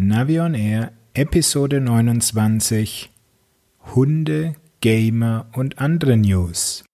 [0.00, 3.10] Navion Air Episode 29
[3.96, 6.84] Hunde, Gamer und andere News.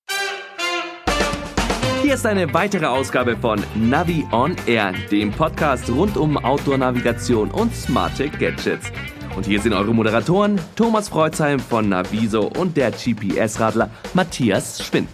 [2.00, 7.74] Hier ist eine weitere Ausgabe von Navi on Air, dem Podcast rund um Outdoor-Navigation und
[7.74, 8.90] smarte Gadgets.
[9.36, 15.10] Und hier sind eure Moderatoren Thomas Freuzheim von Naviso und der GPS-Radler Matthias Schwind.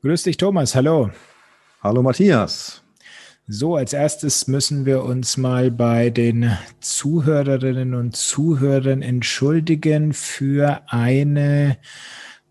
[0.00, 0.76] Grüß dich, Thomas.
[0.76, 1.10] Hallo.
[1.82, 2.84] Hallo, Matthias.
[3.48, 11.78] So, als erstes müssen wir uns mal bei den Zuhörerinnen und Zuhörern entschuldigen für eine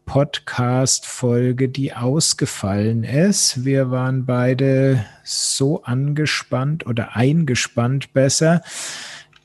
[0.05, 3.63] Podcast-Folge, die ausgefallen ist.
[3.63, 8.61] Wir waren beide so angespannt oder eingespannt besser,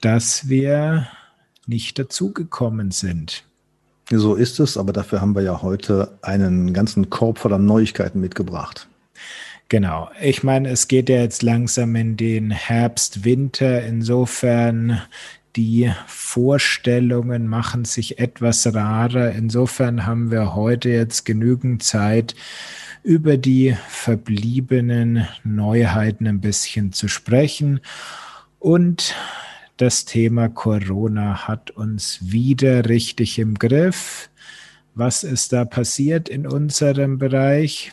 [0.00, 1.06] dass wir
[1.66, 3.44] nicht dazugekommen sind.
[4.18, 8.86] So ist es, aber dafür haben wir ja heute einen ganzen Korb voller Neuigkeiten mitgebracht.
[9.70, 10.10] Genau.
[10.20, 13.82] Ich meine, es geht ja jetzt langsam in den Herbst, Winter.
[13.82, 15.00] Insofern
[15.56, 19.32] die Vorstellungen machen sich etwas rarer.
[19.32, 22.34] Insofern haben wir heute jetzt genügend Zeit,
[23.02, 27.80] über die verbliebenen Neuheiten ein bisschen zu sprechen.
[28.58, 29.14] Und
[29.76, 34.30] das Thema Corona hat uns wieder richtig im Griff.
[34.94, 37.92] Was ist da passiert in unserem Bereich?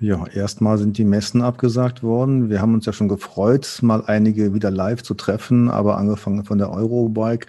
[0.00, 2.50] Ja, erstmal sind die Messen abgesagt worden.
[2.50, 6.58] Wir haben uns ja schon gefreut, mal einige wieder live zu treffen, aber angefangen von
[6.58, 7.46] der Eurobike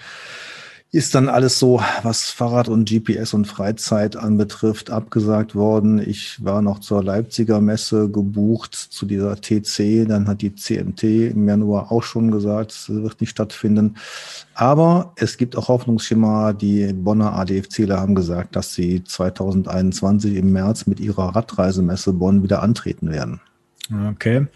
[0.92, 6.00] ist dann alles so, was Fahrrad und GPS und Freizeit anbetrifft, abgesagt worden.
[6.00, 10.08] Ich war noch zur Leipziger Messe gebucht, zu dieser TC.
[10.08, 13.96] Dann hat die CMT im Januar auch schon gesagt, es wird nicht stattfinden.
[14.54, 16.54] Aber es gibt auch Hoffnungsschimmer.
[16.54, 22.64] Die Bonner ADFCler haben gesagt, dass sie 2021 im März mit ihrer Radreisemesse Bonn wieder
[22.64, 23.42] antreten werden.
[24.12, 24.48] Okay.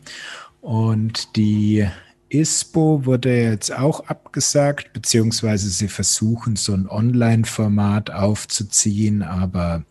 [0.62, 1.86] Und die
[2.30, 9.84] ISPO wurde jetzt auch abgesagt, beziehungsweise sie versuchen so ein Online-Format aufzuziehen, aber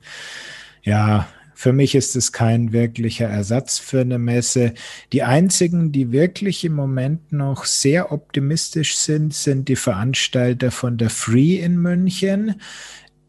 [0.82, 4.74] ja, für mich ist es kein wirklicher Ersatz für eine Messe.
[5.12, 11.10] Die einzigen, die wirklich im Moment noch sehr optimistisch sind, sind die Veranstalter von der
[11.10, 12.60] Free in München.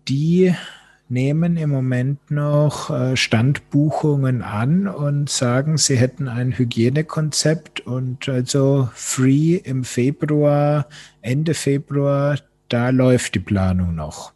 [0.08, 0.54] Die
[1.10, 8.90] nehmen im Moment noch äh, Standbuchungen an und sagen, sie hätten ein Hygienekonzept und also
[8.94, 10.88] Free im Februar,
[11.22, 12.38] Ende Februar,
[12.70, 14.34] da läuft die Planung noch.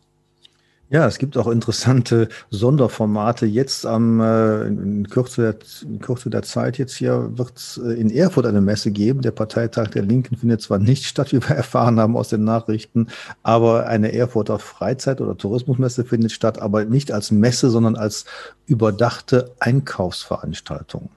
[0.94, 3.48] Ja, es gibt auch interessante Sonderformate.
[3.48, 7.94] Jetzt am äh, in, Kürze der, in Kürze der Zeit jetzt hier wird es äh,
[7.94, 9.24] in Erfurt eine Messe geben.
[9.24, 13.08] Der Parteitag der Linken findet zwar nicht statt, wie wir erfahren haben aus den Nachrichten,
[13.42, 18.26] aber eine Erfurter Freizeit- oder Tourismusmesse findet statt, aber nicht als Messe, sondern als
[18.68, 21.10] überdachte Einkaufsveranstaltung.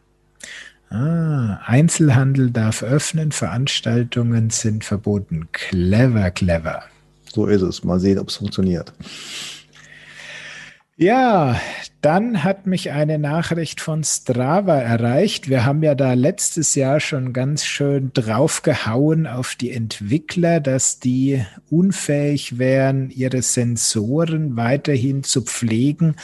[0.89, 5.49] Ah, Einzelhandel darf öffnen, Veranstaltungen sind verboten.
[5.53, 6.85] Clever, clever.
[7.31, 7.85] So ist es.
[7.85, 8.95] Mal sehen, ob es funktioniert.
[10.99, 11.61] Ja,
[12.01, 15.47] dann hat mich eine Nachricht von Strava erreicht.
[15.51, 21.45] Wir haben ja da letztes Jahr schon ganz schön draufgehauen auf die Entwickler, dass die
[21.69, 26.17] unfähig wären, ihre Sensoren weiterhin zu pflegen.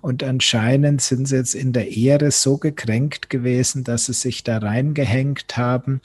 [0.00, 4.58] Und anscheinend sind sie jetzt in der Ehre so gekränkt gewesen, dass sie sich da
[4.58, 6.00] reingehängt haben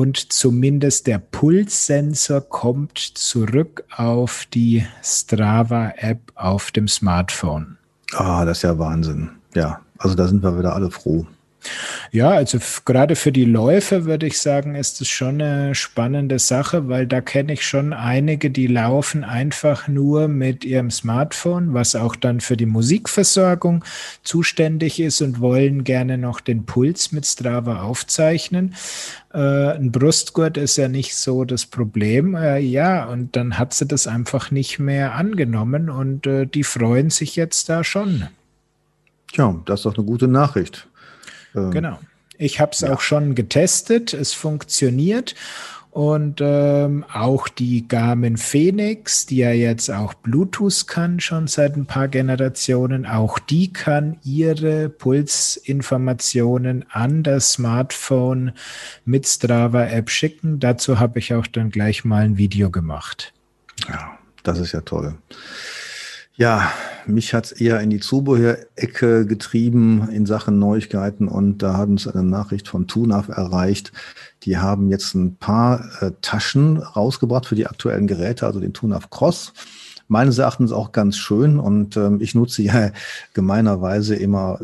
[0.00, 7.76] und zumindest der Pulssensor kommt zurück auf die Strava-App auf dem Smartphone.
[8.14, 9.28] Ah, das ist ja Wahnsinn.
[9.54, 11.26] Ja, also da sind wir wieder alle froh.
[12.12, 16.88] Ja, also gerade für die Läufer würde ich sagen, ist es schon eine spannende Sache,
[16.88, 22.16] weil da kenne ich schon einige, die laufen einfach nur mit ihrem Smartphone, was auch
[22.16, 23.84] dann für die Musikversorgung
[24.22, 28.74] zuständig ist und wollen gerne noch den Puls mit Strava aufzeichnen.
[29.32, 32.34] Äh, ein Brustgurt ist ja nicht so das Problem.
[32.34, 37.10] Äh, ja, und dann hat sie das einfach nicht mehr angenommen und äh, die freuen
[37.10, 38.28] sich jetzt da schon.
[39.32, 40.88] Tja, das ist doch eine gute Nachricht.
[41.54, 41.98] Ähm, genau.
[42.38, 42.92] Ich habe es ja.
[42.92, 44.14] auch schon getestet.
[44.14, 45.34] Es funktioniert.
[45.90, 51.86] Und ähm, auch die Garmin Phoenix, die ja jetzt auch Bluetooth kann, schon seit ein
[51.86, 58.52] paar Generationen, auch die kann ihre Pulsinformationen an das Smartphone
[59.04, 60.60] mit Strava-App schicken.
[60.60, 63.32] Dazu habe ich auch dann gleich mal ein Video gemacht.
[63.88, 65.16] Ja, das ist ja toll.
[66.40, 66.72] Ja,
[67.04, 72.08] mich hat es eher in die Zubehörecke getrieben in Sachen Neuigkeiten und da hat uns
[72.08, 73.92] eine Nachricht von Tunaf erreicht.
[74.44, 79.10] Die haben jetzt ein paar äh, Taschen rausgebracht für die aktuellen Geräte, also den Tunaf
[79.10, 79.52] Cross.
[80.08, 82.90] Meines Erachtens auch ganz schön und ähm, ich nutze ja
[83.34, 84.60] gemeinerweise immer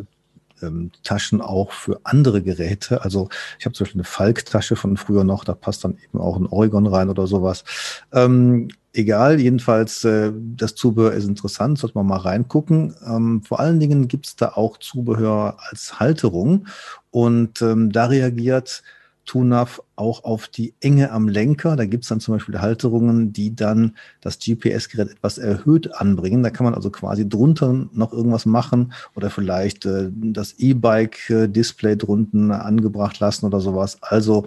[0.62, 3.02] ähm, Taschen auch für andere Geräte.
[3.02, 6.36] Also ich habe zum Beispiel eine Falk-Tasche von früher noch, da passt dann eben auch
[6.36, 7.64] ein Oregon rein oder sowas.
[8.12, 12.94] Ähm, egal, jedenfalls äh, das Zubehör ist interessant, sollte man mal reingucken.
[13.06, 16.66] Ähm, vor allen Dingen gibt es da auch Zubehör als Halterung
[17.10, 18.82] und ähm, da reagiert
[19.26, 21.76] TUNAV auch auf die Enge am Lenker.
[21.76, 26.42] Da gibt es dann zum Beispiel Halterungen, die dann das GPS-Gerät etwas erhöht anbringen.
[26.42, 32.52] Da kann man also quasi drunter noch irgendwas machen oder vielleicht äh, das E-Bike-Display drunten
[32.52, 33.98] angebracht lassen oder sowas.
[34.00, 34.46] Also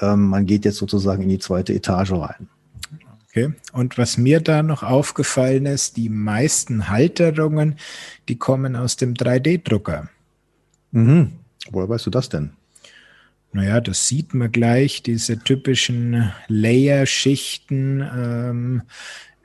[0.00, 2.48] ähm, man geht jetzt sozusagen in die zweite Etage rein.
[3.30, 3.52] Okay.
[3.72, 7.76] Und was mir da noch aufgefallen ist, die meisten Halterungen,
[8.28, 10.08] die kommen aus dem 3D-Drucker.
[10.90, 11.32] Mhm.
[11.70, 12.50] Woher weißt du das denn?
[13.52, 18.00] Naja, das sieht man gleich, diese typischen Layer-Schichten.
[18.00, 18.82] Ähm,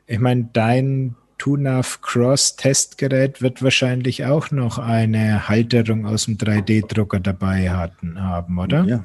[0.05, 7.19] ich meine, dein TUNAV Cross Testgerät wird wahrscheinlich auch noch eine Halterung aus dem 3D-Drucker
[7.19, 8.83] dabei hatten, haben, oder?
[8.85, 9.03] Ja,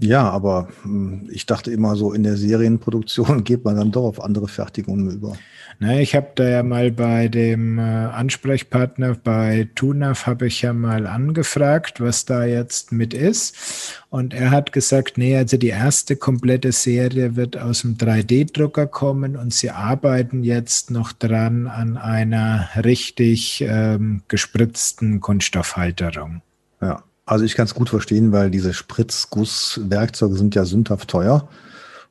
[0.00, 4.22] ja, aber hm, ich dachte immer so, in der Serienproduktion geht man dann doch auf
[4.22, 5.36] andere Fertigungen über.
[5.80, 10.72] Na, ich habe da ja mal bei dem äh, Ansprechpartner bei TUNAF habe ich ja
[10.72, 13.96] mal angefragt, was da jetzt mit ist.
[14.10, 19.36] Und er hat gesagt, nee, also die erste komplette Serie wird aus dem 3D-Drucker kommen
[19.36, 26.42] und sie arbeiten jetzt noch dran an einer richtig ähm, gespritzten Kunststoffhalterung.
[26.80, 31.48] Ja, also ich kann es gut verstehen, weil diese Spritzgusswerkzeuge sind ja sündhaft teuer.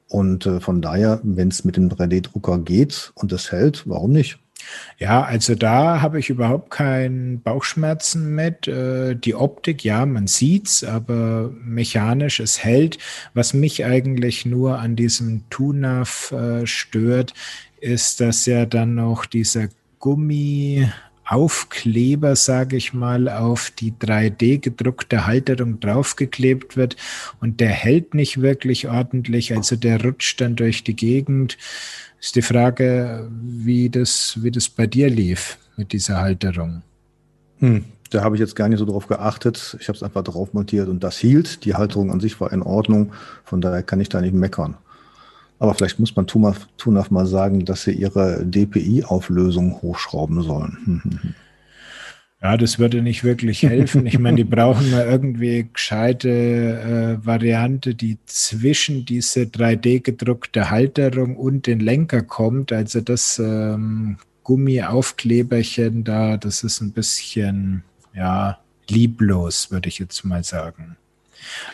[0.09, 4.39] Und äh, von daher, wenn es mit dem 3D-Drucker geht und es hält, warum nicht?
[4.97, 8.67] Ja, also da habe ich überhaupt keinen Bauchschmerzen mit.
[8.67, 12.97] Äh, die Optik, ja, man sieht's, aber mechanisch, es hält.
[13.33, 17.33] Was mich eigentlich nur an diesem TUNAF äh, stört,
[17.79, 20.87] ist, dass ja dann noch dieser Gummi
[21.27, 26.95] Aufkleber, sage ich mal, auf die 3D gedruckte Halterung draufgeklebt wird
[27.41, 31.57] und der hält nicht wirklich ordentlich, also der rutscht dann durch die Gegend.
[32.19, 36.81] Ist die Frage, wie das, wie das bei dir lief mit dieser Halterung.
[37.59, 39.77] Hm, da habe ich jetzt gar nicht so drauf geachtet.
[39.79, 41.65] Ich habe es einfach drauf montiert und das hielt.
[41.65, 43.11] Die Halterung an sich war in Ordnung.
[43.43, 44.77] Von daher kann ich da nicht meckern.
[45.59, 51.35] Aber vielleicht muss man Tunaf mal sagen, dass sie ihre DPI-Auflösung hochschrauben sollen.
[52.39, 54.05] Ja, das würde nicht wirklich helfen.
[54.05, 61.65] Ich meine, die brauchen mal irgendwie gescheite äh, Variante, die zwischen diese 3D-gedruckte Halterung und
[61.65, 62.71] den Lenker kommt.
[62.71, 67.83] Also das ähm, Gummiaufkleberchen da, das ist ein bisschen,
[68.13, 70.95] ja, lieblos, würde ich jetzt mal sagen.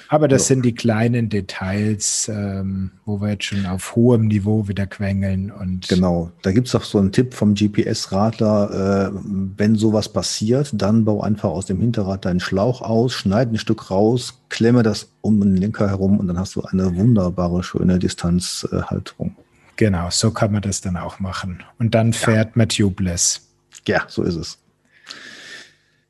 [0.10, 0.56] Aber das ja.
[0.56, 5.52] sind die kleinen Details, ähm, wo wir jetzt schon auf hohem Niveau wieder quengeln.
[5.52, 9.20] Und genau, da gibt es auch so einen Tipp vom GPS-Radler, äh,
[9.58, 13.90] wenn sowas passiert, dann bau einfach aus dem Hinterrad deinen Schlauch aus, schneid ein Stück
[13.90, 19.36] raus, klemme das um den Lenker herum und dann hast du eine wunderbare, schöne Distanzhalterung.
[19.76, 21.64] Genau, so kann man das dann auch machen.
[21.80, 22.54] Und dann fährt ja.
[22.56, 23.42] man tubeless.
[23.88, 24.60] Ja, so ist es.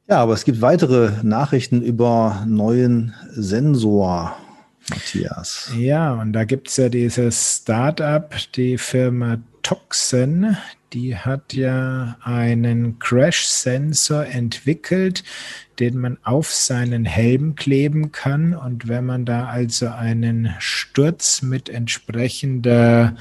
[0.07, 4.35] Ja, aber es gibt weitere Nachrichten über neuen Sensor,
[4.89, 5.71] Matthias.
[5.77, 10.57] Ja, und da gibt es ja dieses Startup, die Firma Toxen,
[10.91, 15.23] die hat ja einen Crash-Sensor entwickelt,
[15.79, 18.53] den man auf seinen Helm kleben kann.
[18.53, 23.15] Und wenn man da also einen Sturz mit entsprechender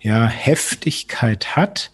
[0.00, 1.90] ja, Heftigkeit hat,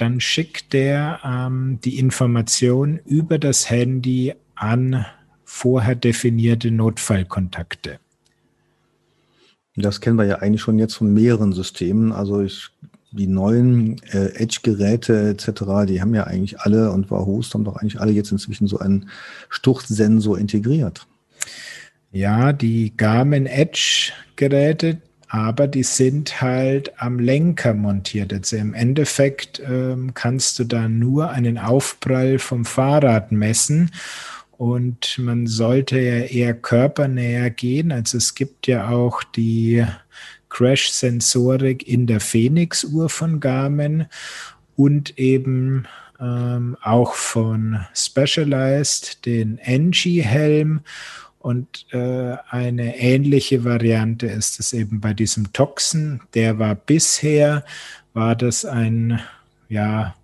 [0.00, 5.04] dann schickt der ähm, die Information über das Handy an
[5.44, 7.98] vorher definierte Notfallkontakte.
[9.76, 12.12] Das kennen wir ja eigentlich schon jetzt von mehreren Systemen.
[12.12, 12.68] Also ich,
[13.12, 18.00] die neuen äh, Edge-Geräte etc., die haben ja eigentlich alle und Wahoo's haben doch eigentlich
[18.00, 19.10] alle jetzt inzwischen so einen
[19.48, 21.06] Sturzsensor integriert.
[22.12, 24.98] Ja, die Garmin Edge-Geräte,
[25.30, 28.32] aber die sind halt am Lenker montiert.
[28.32, 33.92] Also im Endeffekt ähm, kannst du da nur einen Aufprall vom Fahrrad messen
[34.58, 37.92] und man sollte ja eher körpernäher gehen.
[37.92, 39.86] Also es gibt ja auch die
[40.48, 44.06] Crash-Sensorik in der Phoenix-Uhr von Garmin
[44.74, 45.86] und eben
[46.20, 50.80] ähm, auch von Specialized den NG-Helm
[51.40, 56.20] und äh, eine ähnliche Variante ist es eben bei diesem Toxen.
[56.34, 57.64] Der war bisher,
[58.12, 59.20] war das ein,
[59.70, 60.14] ja,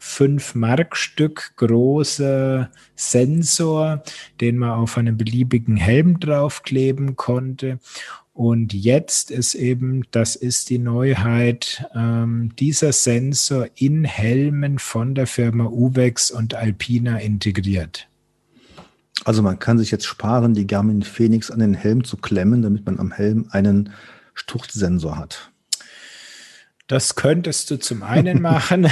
[0.00, 4.02] fünf Markstück großer Sensor,
[4.40, 7.78] den man auf einen beliebigen Helm draufkleben konnte.
[8.32, 15.28] Und jetzt ist eben, das ist die Neuheit, ähm, dieser Sensor in Helmen von der
[15.28, 18.08] Firma Uvex und Alpina integriert.
[19.24, 22.86] Also man kann sich jetzt sparen, die Garmin Phoenix an den Helm zu klemmen, damit
[22.86, 23.90] man am Helm einen
[24.34, 25.52] Sturzsensor hat.
[26.88, 28.88] Das könntest du zum einen machen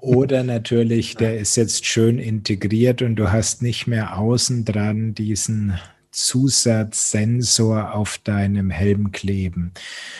[0.00, 5.78] oder natürlich, der ist jetzt schön integriert und du hast nicht mehr außen dran diesen
[6.10, 9.72] Zusatzsensor auf deinem Helm kleben.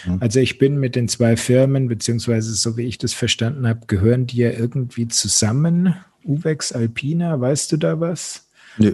[0.05, 0.19] Mhm.
[0.21, 4.27] Also ich bin mit den zwei Firmen, beziehungsweise so wie ich das verstanden habe, gehören
[4.27, 5.97] die ja irgendwie zusammen.
[6.25, 8.46] Uvex Alpina, weißt du da was?
[8.79, 8.93] Nö.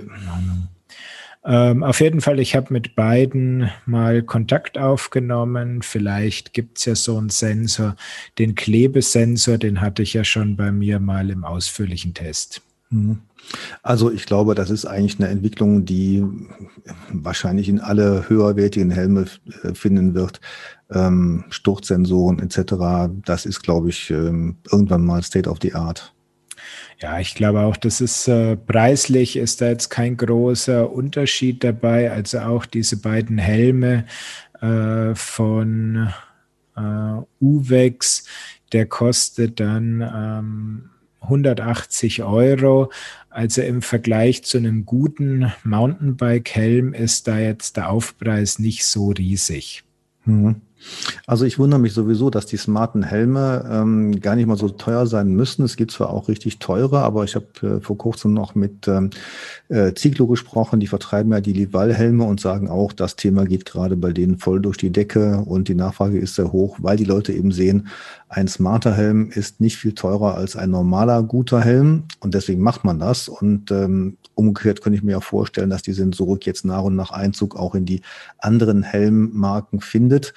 [1.44, 5.82] Ähm, auf jeden Fall, ich habe mit beiden mal Kontakt aufgenommen.
[5.82, 7.96] Vielleicht gibt es ja so einen Sensor.
[8.38, 12.62] Den Klebesensor, den hatte ich ja schon bei mir mal im ausführlichen Test.
[12.90, 13.18] Mhm.
[13.82, 16.24] Also ich glaube, das ist eigentlich eine Entwicklung, die
[17.10, 19.26] wahrscheinlich in alle höherwertigen Helme
[19.64, 20.40] äh, finden wird.
[20.90, 23.10] Ähm, Sturzsensoren etc.
[23.24, 26.11] Das ist, glaube ich, ähm, irgendwann mal State of the Art.
[27.02, 32.12] Ja, ich glaube auch, das ist äh, preislich ist da jetzt kein großer Unterschied dabei.
[32.12, 34.04] Also auch diese beiden Helme
[34.60, 36.12] äh, von
[36.76, 38.24] äh, Uvex,
[38.72, 40.90] der kostet dann ähm,
[41.22, 42.92] 180 Euro.
[43.30, 49.82] Also im Vergleich zu einem guten Mountainbike-Helm ist da jetzt der Aufpreis nicht so riesig.
[50.24, 50.60] Mhm.
[51.26, 55.06] Also ich wundere mich sowieso, dass die smarten Helme ähm, gar nicht mal so teuer
[55.06, 55.64] sein müssen.
[55.64, 59.10] Es gibt zwar auch richtig teure, aber ich habe äh, vor kurzem noch mit ähm,
[59.68, 63.96] äh, Ziglo gesprochen, die vertreiben ja die Lival-Helme und sagen auch, das Thema geht gerade
[63.96, 67.32] bei denen voll durch die Decke und die Nachfrage ist sehr hoch, weil die Leute
[67.32, 67.88] eben sehen,
[68.32, 72.82] ein smarter Helm ist nicht viel teurer als ein normaler guter Helm und deswegen macht
[72.82, 73.28] man das.
[73.28, 77.10] Und ähm, umgekehrt könnte ich mir ja vorstellen, dass die Sensorik jetzt nach und nach
[77.10, 78.00] Einzug auch in die
[78.38, 80.32] anderen Helmmarken findet.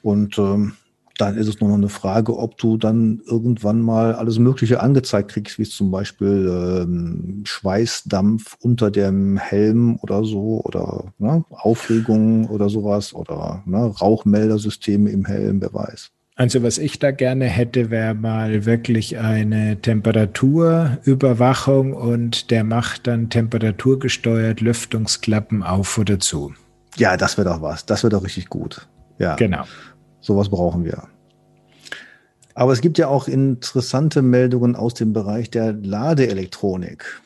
[0.00, 0.74] Und ähm,
[1.18, 5.32] dann ist es nur noch eine Frage, ob du dann irgendwann mal alles Mögliche angezeigt
[5.32, 12.68] kriegst, wie zum Beispiel ähm, Schweißdampf unter dem Helm oder so oder ne, Aufregung oder
[12.68, 16.12] sowas oder ne, Rauchmeldersysteme im Helm, wer weiß.
[16.36, 23.30] Also was ich da gerne hätte, wäre mal wirklich eine Temperaturüberwachung und der macht dann
[23.30, 26.52] temperaturgesteuert Lüftungsklappen auf oder zu.
[26.96, 27.86] Ja, das wäre doch was.
[27.86, 28.88] Das wäre doch richtig gut.
[29.18, 29.36] Ja.
[29.36, 29.62] Genau.
[30.20, 31.04] Sowas brauchen wir.
[32.54, 37.22] Aber es gibt ja auch interessante Meldungen aus dem Bereich der Ladeelektronik.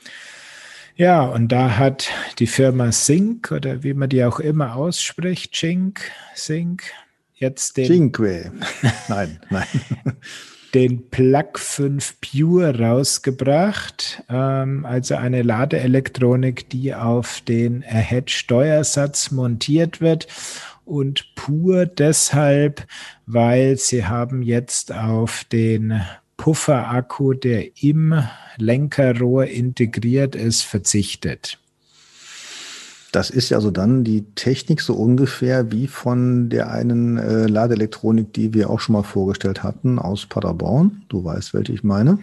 [0.96, 6.00] Ja, und da hat die Firma Sync oder wie man die auch immer ausspricht, Sync,
[6.34, 6.82] Sync,
[7.38, 7.86] jetzt den.
[7.86, 8.52] Cinque.
[9.08, 9.66] Nein, nein.
[10.74, 20.26] den Plug 5 Pure rausgebracht, ähm, also eine Ladeelektronik, die auf den Ahead-Steuersatz montiert wird
[20.84, 22.86] und pur deshalb,
[23.26, 26.00] weil sie haben jetzt auf den
[26.36, 28.22] Pufferakku, der im
[28.58, 31.58] Lenkerrohr integriert ist, verzichtet.
[33.12, 38.34] Das ist ja also dann die Technik so ungefähr wie von der einen äh, Ladeelektronik,
[38.34, 41.02] die wir auch schon mal vorgestellt hatten aus Paderborn.
[41.08, 42.18] Du weißt, welche ich meine.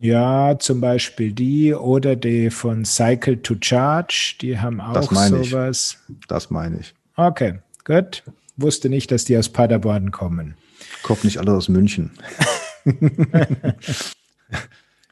[0.00, 5.44] Ja, zum Beispiel die oder die von Cycle to Charge, die haben auch das meine
[5.44, 5.98] sowas.
[6.08, 6.26] Ich.
[6.26, 6.94] Das meine ich.
[7.14, 8.24] Okay, gut.
[8.56, 10.54] Wusste nicht, dass die aus Paderborn kommen.
[11.04, 12.10] Kommt nicht alle aus München.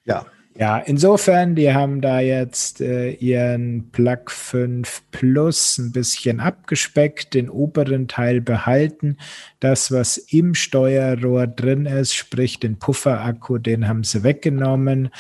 [0.05, 0.26] ja,
[0.59, 7.49] ja, insofern, die haben da jetzt äh, ihren Plug 5 Plus ein bisschen abgespeckt, den
[7.49, 9.19] oberen Teil behalten.
[9.61, 15.11] Das, was im Steuerrohr drin ist, sprich den Pufferakku, den haben sie weggenommen.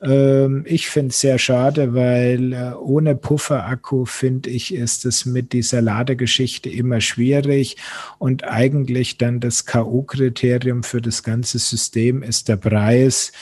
[0.00, 5.52] Ähm, ich finde es sehr schade, weil äh, ohne Pufferakku, finde ich, ist es mit
[5.52, 7.76] dieser Ladegeschichte immer schwierig.
[8.20, 13.32] Und eigentlich dann das K.O.-Kriterium für das ganze System ist der Preis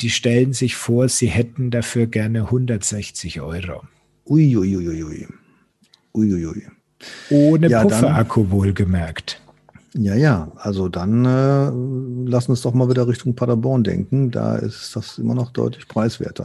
[0.00, 3.82] die stellen sich vor, sie hätten dafür gerne 160 Euro.
[4.26, 5.26] Uiuiuiui.
[6.14, 6.66] Uiuiui.
[7.30, 9.40] Ohne ja, Pufferakku wohlgemerkt.
[9.94, 14.30] Ja, ja, also dann äh, lass uns doch mal wieder Richtung Paderborn denken.
[14.30, 16.44] Da ist das immer noch deutlich preiswerter.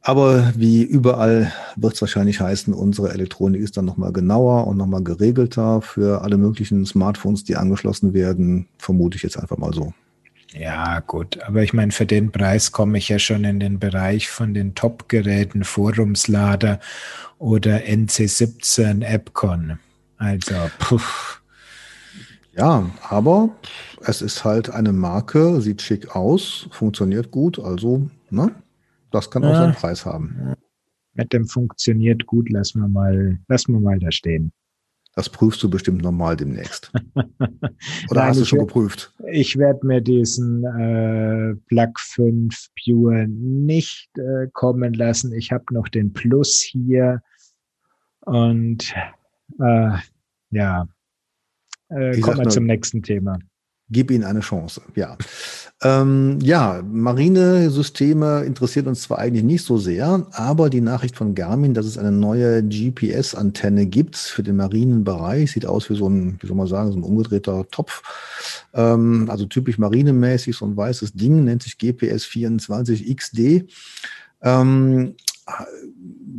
[0.00, 5.04] Aber wie überall wird es wahrscheinlich heißen, unsere Elektronik ist dann nochmal genauer und nochmal
[5.04, 8.66] geregelter für alle möglichen Smartphones, die angeschlossen werden.
[8.78, 9.92] Vermute ich jetzt einfach mal so.
[10.54, 14.28] Ja, gut, aber ich meine, für den Preis komme ich ja schon in den Bereich
[14.28, 16.78] von den Top-Geräten, Forumslader
[17.38, 19.78] oder NC17 Appcon.
[20.18, 21.00] Also, puh.
[22.54, 23.48] Ja, aber
[24.02, 28.54] es ist halt eine Marke, sieht schick aus, funktioniert gut, also, ne?
[29.10, 29.62] Das kann auch ja.
[29.62, 30.54] seinen Preis haben.
[31.14, 34.52] Mit dem funktioniert gut, lassen wir mal, lassen wir mal da stehen.
[35.14, 36.90] Das prüfst du bestimmt nochmal demnächst.
[37.14, 39.12] Oder Nein, hast du schon geprüft?
[39.34, 45.32] Ich werde mir diesen äh, Plug 5 Pure nicht äh, kommen lassen.
[45.32, 47.22] Ich habe noch den Plus hier.
[48.20, 48.94] Und
[49.58, 49.96] äh,
[50.50, 50.86] ja,
[51.88, 53.38] äh, kommen wir zum nächsten Thema.
[53.92, 55.18] Gib ihnen eine Chance, ja.
[55.82, 61.74] Ähm, ja, Marinesysteme interessiert uns zwar eigentlich nicht so sehr, aber die Nachricht von Garmin,
[61.74, 66.46] dass es eine neue GPS-Antenne gibt für den Marinenbereich, sieht aus wie so ein, wie
[66.46, 68.02] soll man sagen, so ein umgedrehter Topf.
[68.72, 73.66] Ähm, also typisch marinemäßig, so ein weißes Ding, nennt sich GPS 24 XD.
[74.42, 75.16] Ähm,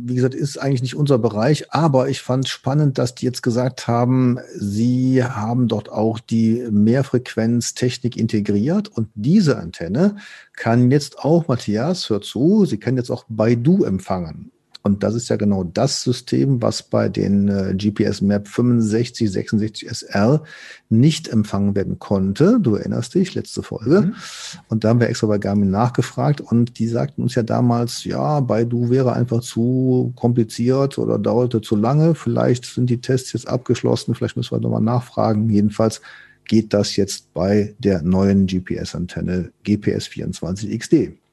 [0.06, 3.88] wie gesagt, ist eigentlich nicht unser Bereich, aber ich fand spannend, dass die jetzt gesagt
[3.88, 10.16] haben, sie haben dort auch die Mehrfrequenztechnik integriert und diese Antenne
[10.52, 14.50] kann jetzt auch, Matthias, hör zu, sie kann jetzt auch Baidu empfangen.
[14.86, 19.88] Und das ist ja genau das System, was bei den äh, GPS Map 65, 66
[19.88, 20.42] SR
[20.90, 22.58] nicht empfangen werden konnte.
[22.60, 24.02] Du erinnerst dich, letzte Folge.
[24.02, 24.14] Mhm.
[24.68, 28.40] Und da haben wir extra bei Garmin nachgefragt und die sagten uns ja damals, ja,
[28.40, 32.14] Baidu wäre einfach zu kompliziert oder dauerte zu lange.
[32.14, 35.48] Vielleicht sind die Tests jetzt abgeschlossen, vielleicht müssen wir nochmal nachfragen.
[35.48, 36.02] Jedenfalls
[36.44, 41.23] geht das jetzt bei der neuen GPS-Antenne GPS 24 XD.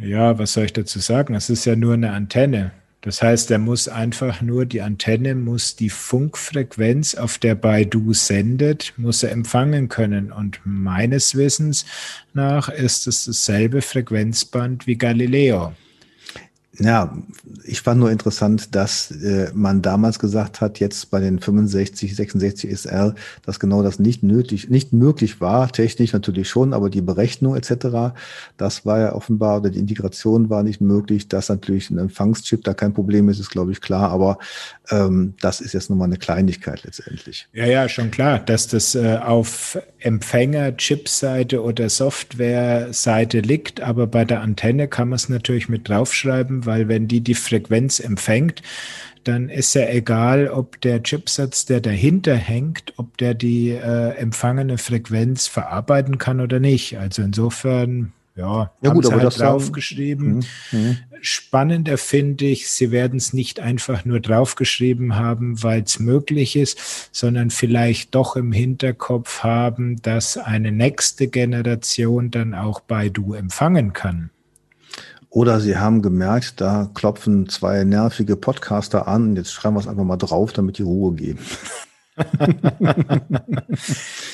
[0.00, 1.34] Ja, was soll ich dazu sagen?
[1.34, 2.72] Es ist ja nur eine Antenne.
[3.02, 8.94] Das heißt, er muss einfach nur, die Antenne muss die Funkfrequenz, auf der Baidu sendet,
[8.96, 10.32] muss er empfangen können.
[10.32, 11.84] Und meines Wissens
[12.34, 15.74] nach ist es dasselbe Frequenzband wie Galileo.
[16.80, 17.14] Ja,
[17.64, 22.70] ich fand nur interessant, dass äh, man damals gesagt hat, jetzt bei den 65, 66
[22.70, 27.54] SR, dass genau das nicht nötig, nicht möglich war, technisch natürlich schon, aber die Berechnung
[27.54, 28.14] etc.,
[28.56, 32.72] das war ja offenbar, oder die Integration war nicht möglich, dass natürlich ein Empfangschip da
[32.72, 34.38] kein Problem ist, ist glaube ich klar, aber
[34.90, 37.46] ähm, das ist jetzt nochmal eine Kleinigkeit letztendlich.
[37.52, 44.40] Ja, ja, schon klar, dass das äh, auf Empfänger-Chipseite oder Software-Seite liegt, aber bei der
[44.40, 48.62] Antenne kann man es natürlich mit draufschreiben, weil wenn die die Frequenz empfängt,
[49.24, 54.78] dann ist ja egal, ob der Chipsatz, der dahinter hängt, ob der die äh, empfangene
[54.78, 56.98] Frequenz verarbeiten kann oder nicht.
[56.98, 60.44] Also insofern, ja, ja gut, aber halt das draufgeschrieben.
[60.72, 60.96] Mh, mh.
[61.20, 67.10] Spannender finde ich, sie werden es nicht einfach nur draufgeschrieben haben, weil es möglich ist,
[67.12, 74.30] sondern vielleicht doch im Hinterkopf haben, dass eine nächste Generation dann auch Baidu empfangen kann.
[75.28, 79.36] Oder sie haben gemerkt, da klopfen zwei nervige Podcaster an.
[79.36, 81.38] Jetzt schreiben wir es einfach mal drauf, damit die Ruhe geben.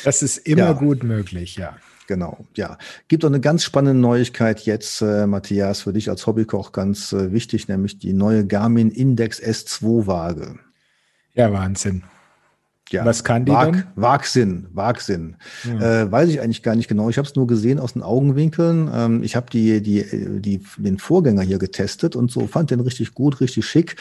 [0.04, 0.72] das ist immer ja.
[0.72, 1.76] gut möglich, ja.
[2.06, 2.78] Genau, ja.
[3.08, 7.32] Gibt auch eine ganz spannende Neuigkeit jetzt, äh, Matthias, für dich als Hobbykoch ganz äh,
[7.32, 10.58] wichtig, nämlich die neue Garmin Index S2 Waage.
[11.34, 12.04] Ja, Wahnsinn.
[12.90, 13.84] Ja, Was kann die Wag, denn?
[13.96, 15.36] Wagsinn, Wagsinn.
[15.64, 16.02] Ja.
[16.02, 17.08] Äh, weiß ich eigentlich gar nicht genau.
[17.10, 18.88] Ich habe es nur gesehen aus den Augenwinkeln.
[18.94, 20.04] Ähm, ich habe die, die,
[20.40, 23.96] die, den Vorgänger hier getestet und so fand den richtig gut, richtig schick.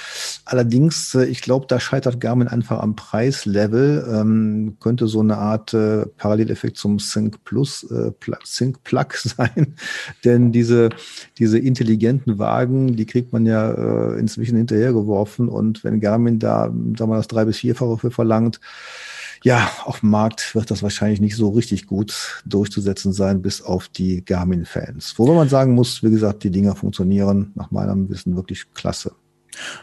[0.45, 4.05] Allerdings, äh, ich glaube, da scheitert Garmin einfach am Preislevel.
[4.07, 8.11] Ähm, könnte so eine Art äh, Paralleleffekt zum Sync Plus, äh,
[8.43, 9.75] Sync Plug sein.
[10.23, 10.89] Denn diese,
[11.39, 15.49] diese intelligenten Wagen, die kriegt man ja äh, inzwischen hinterhergeworfen.
[15.49, 18.59] Und wenn Garmin da, sagen wir mal, das drei- bis vierfache für verlangt,
[19.45, 23.87] ja, auf dem Markt wird das wahrscheinlich nicht so richtig gut durchzusetzen sein, bis auf
[23.87, 25.19] die Garmin-Fans.
[25.19, 29.11] Wobei man sagen muss, wie gesagt, die Dinger funktionieren nach meinem Wissen wirklich klasse.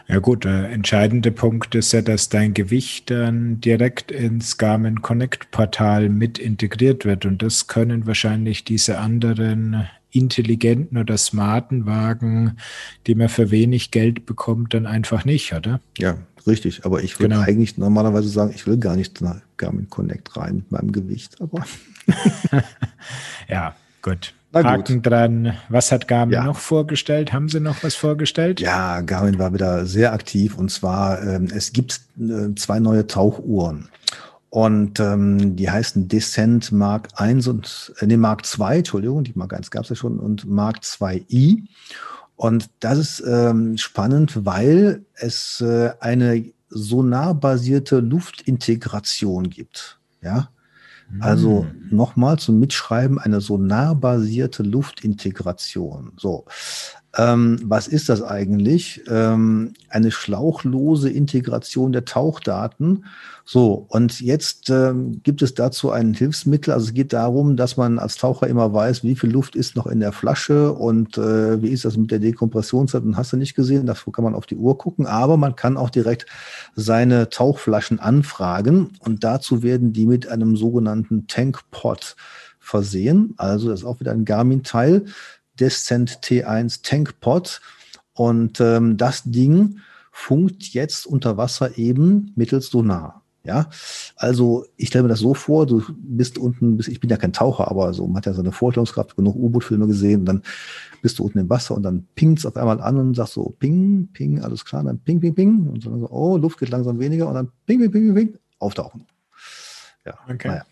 [0.07, 5.49] Ja gut, der entscheidende Punkt ist ja, dass dein Gewicht dann direkt ins Garmin Connect
[5.51, 12.57] Portal mit integriert wird und das können wahrscheinlich diese anderen intelligenten oder smarten Wagen,
[13.07, 15.81] die man für wenig Geld bekommt, dann einfach nicht, oder?
[15.97, 16.85] Ja, richtig.
[16.85, 17.45] Aber ich würde genau.
[17.45, 21.65] eigentlich normalerweise sagen, ich will gar nicht nach Garmin Connect rein mit meinem Gewicht, aber.
[23.49, 24.33] ja, gut.
[24.53, 25.57] Haken dran.
[25.69, 26.43] Was hat Garmin ja.
[26.43, 27.33] noch vorgestellt?
[27.33, 28.59] Haben Sie noch was vorgestellt?
[28.61, 33.89] Ja, Garmin war wieder sehr aktiv und zwar, ähm, es gibt äh, zwei neue Tauchuhren.
[34.53, 39.51] Und ähm, die heißen Descent Mark 1 und äh, nee, Mark 2, Entschuldigung, die Mark
[39.51, 41.63] 1 gab es ja schon, und Mark 2i.
[42.35, 49.97] Und das ist ähm, spannend, weil es äh, eine sonarbasierte Luftintegration gibt.
[50.21, 50.49] Ja.
[51.19, 51.87] Also hm.
[51.89, 56.11] nochmal zum Mitschreiben eine sonarbasierte Luftintegration.
[56.15, 56.45] So.
[57.15, 59.03] Ähm, was ist das eigentlich?
[59.07, 63.05] Ähm, eine schlauchlose Integration der Tauchdaten.
[63.45, 66.73] So, und jetzt ähm, gibt es dazu ein Hilfsmittel.
[66.73, 69.85] Also es geht darum, dass man als Taucher immer weiß, wie viel Luft ist noch
[69.85, 73.03] in der Flasche und äh, wie ist das mit der Dekompressionszeit.
[73.03, 75.77] Und hast du nicht gesehen, dafür kann man auf die Uhr gucken, aber man kann
[75.77, 76.25] auch direkt
[76.75, 82.15] seine Tauchflaschen anfragen und dazu werden die mit einem sogenannten Tankpot
[82.59, 83.33] versehen.
[83.37, 85.05] Also das ist auch wieder ein Garmin-Teil.
[85.59, 87.61] Descent T1 Tankpot.
[88.13, 89.79] Und ähm, das Ding
[90.11, 93.23] funkt jetzt unter Wasser eben mittels Sonar.
[93.45, 93.69] Ja,
[94.15, 97.69] also ich stelle mir das so vor, du bist unten, ich bin ja kein Taucher,
[97.69, 100.43] aber so, man hat ja seine Vorstellungskraft, genug U-Boot-Filme gesehen, und dann
[101.01, 104.07] bist du unten im Wasser und dann pingt's auf einmal an und sagst so, ping,
[104.13, 107.27] ping, alles klar, dann ping, ping, ping, und dann so, oh, Luft geht langsam weniger
[107.27, 109.05] und dann ping, ping, ping, ping, ping auftauchen.
[110.05, 110.47] Ja, okay.
[110.47, 110.65] Naja.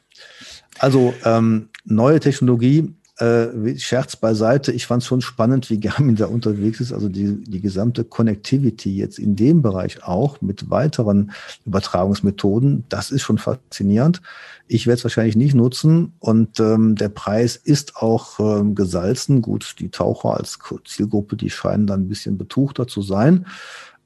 [0.79, 6.25] Also ähm, neue Technologie, äh, Scherz beiseite, ich fand es schon spannend, wie Garmin da
[6.25, 6.93] unterwegs ist.
[6.93, 11.31] Also die, die gesamte Connectivity jetzt in dem Bereich auch mit weiteren
[11.65, 14.21] Übertragungsmethoden, das ist schon faszinierend.
[14.67, 19.41] Ich werde es wahrscheinlich nicht nutzen und ähm, der Preis ist auch ähm, gesalzen.
[19.41, 23.45] Gut, die Taucher als Zielgruppe, die scheinen dann ein bisschen betuchter zu sein.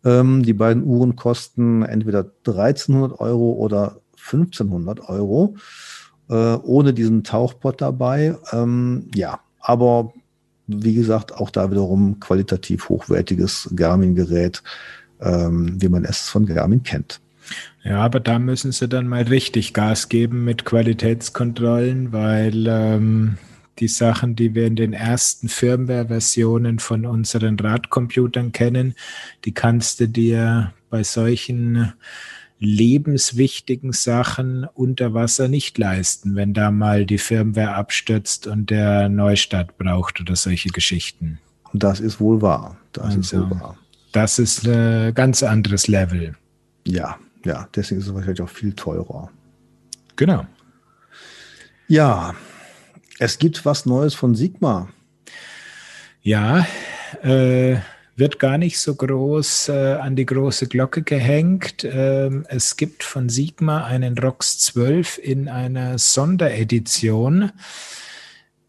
[0.03, 5.55] Ähm, die beiden Uhren kosten entweder 1300 Euro oder 1500 Euro
[6.29, 8.35] äh, ohne diesen Tauchpot dabei.
[8.51, 10.13] Ähm, ja, aber
[10.67, 14.63] wie gesagt, auch da wiederum qualitativ hochwertiges Garmin-Gerät,
[15.21, 17.21] ähm, wie man es von Garmin kennt.
[17.83, 23.37] Ja, aber da müssen sie dann mal richtig Gas geben mit Qualitätskontrollen, weil ähm,
[23.77, 28.95] die Sachen, die wir in den ersten Firmware-Versionen von unseren Radcomputern kennen,
[29.43, 31.93] die kannst du dir bei solchen
[32.65, 39.77] lebenswichtigen Sachen unter Wasser nicht leisten, wenn da mal die Firmware abstürzt und der Neustart
[39.77, 41.39] braucht oder solche Geschichten.
[41.73, 42.77] Das ist wohl wahr.
[42.93, 43.77] Das also, ist wohl wahr.
[44.11, 46.35] Das ist ein ganz anderes Level.
[46.85, 49.29] Ja, ja, deswegen ist es wahrscheinlich auch viel teurer.
[50.15, 50.45] Genau.
[51.87, 52.33] Ja,
[53.19, 54.89] es gibt was Neues von Sigma.
[56.21, 56.65] Ja,
[57.21, 57.77] äh,
[58.15, 61.83] wird gar nicht so groß äh, an die große Glocke gehängt.
[61.83, 67.51] Ähm, es gibt von Sigma einen ROX 12 in einer Sonderedition.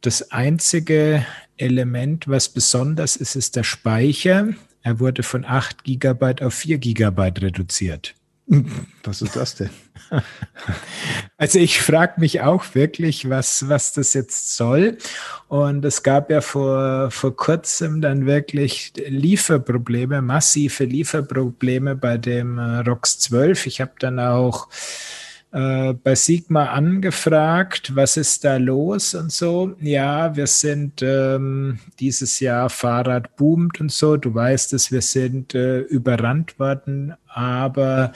[0.00, 1.24] Das einzige
[1.56, 4.48] Element, was besonders ist, ist der Speicher.
[4.82, 8.14] Er wurde von 8 GB auf 4 GB reduziert.
[9.02, 9.70] Was ist das denn?
[11.38, 14.96] Also ich frage mich auch wirklich, was, was das jetzt soll.
[15.48, 22.78] Und es gab ja vor, vor kurzem dann wirklich Lieferprobleme, massive Lieferprobleme bei dem äh,
[22.78, 23.66] ROX 12.
[23.66, 24.68] Ich habe dann auch
[25.56, 29.74] äh, bei Sigma angefragt, was ist da los und so.
[29.80, 34.18] Ja, wir sind ähm, dieses Jahr Fahrrad boomt und so.
[34.18, 38.12] Du weißt es, wir sind äh, überrannt worden, aber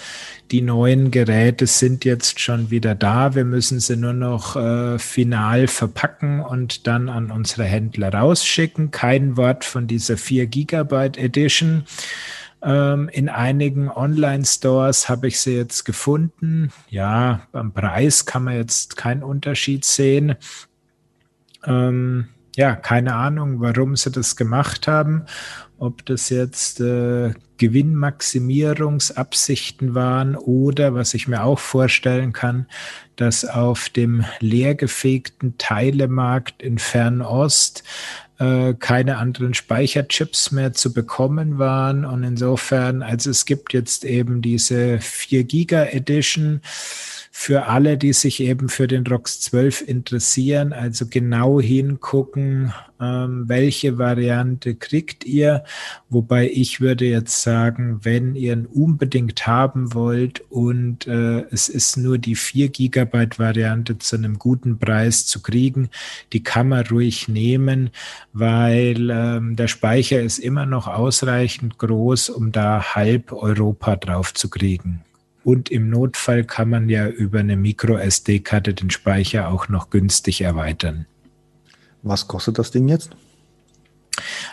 [0.51, 3.35] die neuen Geräte sind jetzt schon wieder da.
[3.35, 8.91] Wir müssen sie nur noch äh, final verpacken und dann an unsere Händler rausschicken.
[8.91, 11.85] Kein Wort von dieser 4 Gigabyte Edition.
[12.63, 16.73] Ähm, in einigen Online-Stores habe ich sie jetzt gefunden.
[16.89, 20.37] Ja, beim Preis kann man jetzt keinen Unterschied sehen.
[21.65, 25.25] Ähm, ja, keine Ahnung, warum sie das gemacht haben.
[25.81, 32.67] Ob das jetzt äh, Gewinnmaximierungsabsichten waren oder, was ich mir auch vorstellen kann,
[33.17, 37.83] dass auf dem leergefegten Teilemarkt in Fernost
[38.39, 42.05] äh, keine anderen Speicherchips mehr zu bekommen waren.
[42.05, 46.61] Und insofern, also es gibt jetzt eben diese 4 Giga Edition
[47.31, 53.99] für alle, die sich eben für den ROX 12 interessieren, also genau hingucken, ähm, welche
[53.99, 55.65] Variante kriegt ihr.
[56.09, 61.97] Wobei ich würde jetzt sagen, wenn ihr ihn unbedingt haben wollt und äh, es ist
[61.97, 65.91] nur die 4 Gigabyte Variante zu einem guten Preis zu kriegen,
[66.33, 67.91] die kann man ruhig nehmen,
[68.33, 74.51] weil ähm, der Speicher ist immer noch ausreichend groß, um da halb Europa drauf zu
[74.51, 75.03] kriegen.
[75.43, 81.07] Und im Notfall kann man ja über eine Micro-SD-Karte den Speicher auch noch günstig erweitern.
[82.03, 83.11] Was kostet das Ding jetzt?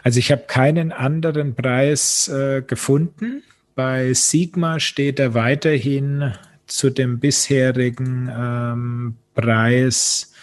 [0.03, 3.43] Also ich habe keinen anderen Preis äh, gefunden.
[3.75, 6.33] Bei Sigma steht er weiterhin
[6.65, 10.33] zu dem bisherigen ähm, Preis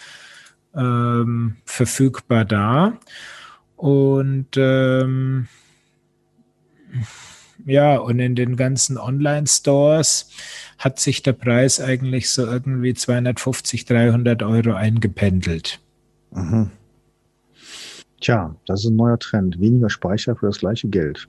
[0.75, 2.97] ähm, verfügbar da.
[3.75, 5.47] Und ähm,
[7.65, 10.29] ja, und in den ganzen Online-Stores
[10.77, 15.79] hat sich der Preis eigentlich so irgendwie 250, 300 Euro eingependelt.
[16.31, 16.71] Mhm.
[18.21, 19.59] Tja, das ist ein neuer Trend.
[19.59, 21.27] Weniger Speicher für das gleiche Geld.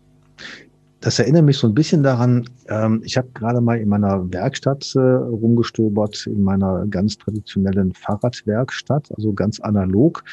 [1.00, 4.92] Das erinnert mich so ein bisschen daran, ähm, ich habe gerade mal in meiner Werkstatt
[4.96, 10.24] äh, rumgestöbert, in meiner ganz traditionellen Fahrradwerkstatt, also ganz analog.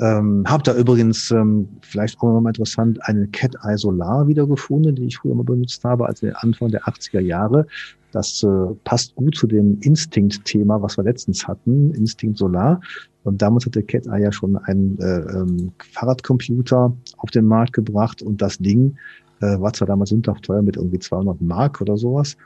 [0.00, 5.04] Ähm, habe da übrigens, ähm, vielleicht auch mal interessant, eine Cat Eye Solar wiedergefunden, die
[5.04, 7.66] ich früher mal benutzt habe, als Anfang der 80er Jahre.
[8.10, 12.80] Das äh, passt gut zu dem Instinct-Thema, was wir letztens hatten, Instinct Solar.
[13.24, 18.20] Und damals hatte Cat Eye ja schon einen äh, ähm, Fahrradcomputer auf den Markt gebracht
[18.22, 18.96] und das Ding
[19.40, 22.36] äh, war zwar damals sündhaft teuer mit irgendwie 200 Mark oder sowas,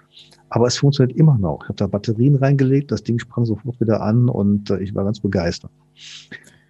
[0.51, 1.63] aber es funktioniert immer noch.
[1.63, 5.05] Ich habe da Batterien reingelegt, das Ding sprang sofort wieder an und äh, ich war
[5.05, 5.71] ganz begeistert.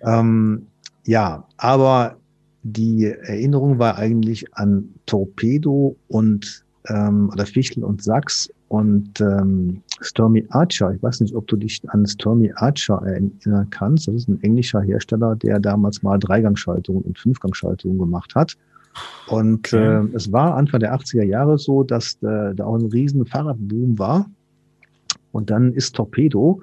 [0.03, 0.67] Ähm,
[1.05, 2.17] ja, aber
[2.63, 10.47] die Erinnerung war eigentlich an Torpedo und ähm, oder Fichtel und Sachs und ähm, Stormy
[10.51, 10.93] Archer.
[10.93, 14.09] Ich weiß nicht, ob du dich an Stormy Archer erinnern kannst.
[14.09, 18.57] Das ist ein englischer Hersteller, der damals mal Dreigangschaltungen und Fünfgangschaltungen gemacht hat.
[19.29, 20.05] Und okay.
[20.05, 23.99] äh, es war Anfang der 80er Jahre so, dass äh, da auch ein riesen Fahrradboom
[23.99, 24.27] war.
[25.33, 26.61] Und dann ist Torpedo,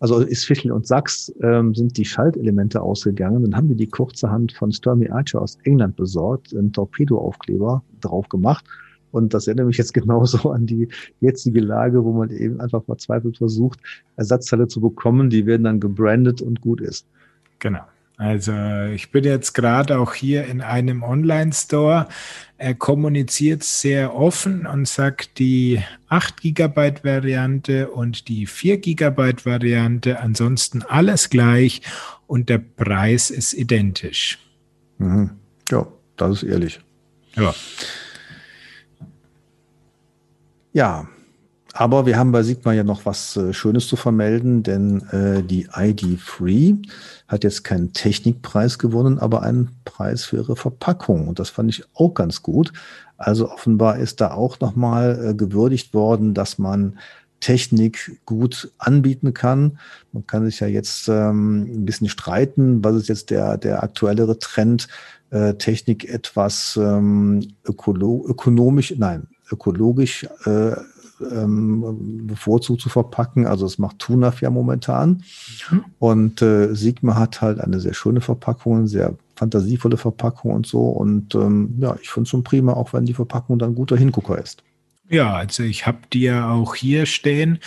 [0.00, 3.42] also ist Fischl und Sachs, ähm, sind die Schaltelemente ausgegangen.
[3.44, 8.64] Dann haben wir die kurzerhand von Stormy Archer aus England besorgt, einen Torpedo-Aufkleber drauf gemacht.
[9.12, 10.88] Und das erinnert mich jetzt genauso an die
[11.20, 13.78] jetzige Lage, wo man eben einfach verzweifelt versucht,
[14.16, 15.28] Ersatzteile zu bekommen.
[15.28, 17.06] Die werden dann gebrandet und gut ist.
[17.58, 17.82] Genau.
[18.20, 18.52] Also
[18.94, 22.06] ich bin jetzt gerade auch hier in einem Online-Store.
[22.58, 30.20] Er kommuniziert sehr offen und sagt die 8 GB Variante und die 4 GB Variante,
[30.20, 31.80] ansonsten alles gleich
[32.26, 34.38] und der Preis ist identisch.
[34.98, 35.30] Mhm.
[35.70, 35.86] Ja,
[36.18, 36.78] das ist ehrlich.
[37.36, 37.54] Ja.
[40.74, 41.08] Ja,
[41.80, 45.66] aber wir haben bei Sigma ja noch was äh, Schönes zu vermelden, denn äh, die
[45.68, 46.76] ID3
[47.26, 51.26] hat jetzt keinen Technikpreis gewonnen, aber einen Preis für ihre Verpackung.
[51.26, 52.74] Und das fand ich auch ganz gut.
[53.16, 56.98] Also offenbar ist da auch nochmal äh, gewürdigt worden, dass man
[57.40, 59.78] Technik gut anbieten kann.
[60.12, 64.38] Man kann sich ja jetzt ähm, ein bisschen streiten, was ist jetzt der, der aktuellere
[64.38, 64.86] Trend,
[65.30, 70.72] äh, Technik etwas ähm, ökolo ökonomisch, nein, ökologisch äh,
[71.20, 73.46] ähm, bevorzugt zu verpacken.
[73.46, 75.22] Also es macht Tunaf ja momentan.
[75.70, 75.84] Mhm.
[75.98, 80.82] Und äh, Sigma hat halt eine sehr schöne Verpackung, sehr fantasievolle Verpackung und so.
[80.82, 84.38] Und ähm, ja, ich finde es schon prima, auch wenn die Verpackung dann guter Hingucker
[84.38, 84.62] ist.
[85.08, 87.58] Ja, also ich habe die ja auch hier stehen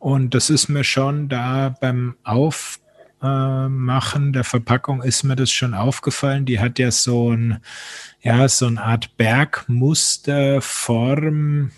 [0.00, 6.44] und das ist mir schon da beim Aufmachen der Verpackung ist mir das schon aufgefallen.
[6.44, 7.58] Die hat ja so ein,
[8.20, 11.70] ja, so eine Art Bergmusterform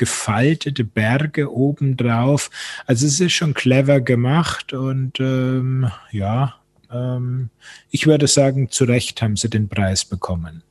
[0.00, 2.50] gefaltete Berge obendrauf.
[2.86, 6.54] Also es ist schon clever gemacht und ähm, ja,
[6.90, 7.50] ähm,
[7.90, 10.62] ich würde sagen, zu Recht haben sie den Preis bekommen.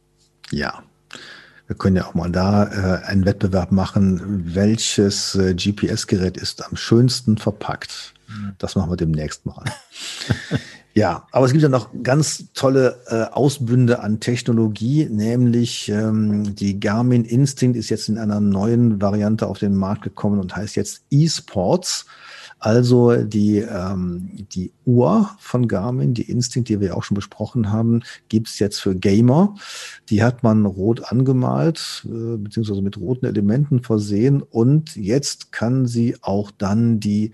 [0.49, 0.81] Ja.
[1.67, 6.75] Wir können ja auch mal da äh, einen Wettbewerb machen, welches äh, GPS-Gerät ist am
[6.75, 8.15] schönsten verpackt.
[8.27, 8.53] Mhm.
[8.57, 9.63] Das machen wir demnächst mal.
[10.99, 16.77] Ja, aber es gibt ja noch ganz tolle äh, Ausbünde an Technologie, nämlich ähm, die
[16.77, 21.03] Garmin Instinct ist jetzt in einer neuen Variante auf den Markt gekommen und heißt jetzt
[21.09, 22.05] eSports.
[22.61, 28.01] Also die, ähm, die Uhr von Garmin, die Instinct, die wir auch schon besprochen haben,
[28.27, 29.55] gibt's jetzt für Gamer.
[30.09, 34.41] Die hat man rot angemalt, äh, beziehungsweise mit roten Elementen versehen.
[34.41, 37.31] Und jetzt kann sie auch dann die